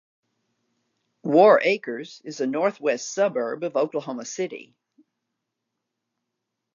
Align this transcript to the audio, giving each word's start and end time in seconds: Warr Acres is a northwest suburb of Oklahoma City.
Warr 1.21 1.61
Acres 1.61 2.23
is 2.25 2.41
a 2.41 2.47
northwest 2.47 3.13
suburb 3.13 3.63
of 3.63 3.75
Oklahoma 3.75 4.25
City. 4.25 4.75